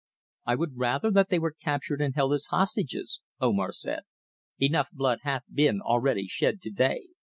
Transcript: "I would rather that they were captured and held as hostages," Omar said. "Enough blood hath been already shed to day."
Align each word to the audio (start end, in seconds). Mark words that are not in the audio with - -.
"I 0.47 0.55
would 0.55 0.79
rather 0.79 1.11
that 1.11 1.29
they 1.29 1.37
were 1.37 1.53
captured 1.53 2.01
and 2.01 2.15
held 2.15 2.33
as 2.33 2.47
hostages," 2.49 3.21
Omar 3.39 3.71
said. 3.71 4.01
"Enough 4.57 4.89
blood 4.93 5.19
hath 5.21 5.43
been 5.53 5.79
already 5.79 6.25
shed 6.25 6.59
to 6.63 6.71
day." 6.71 7.09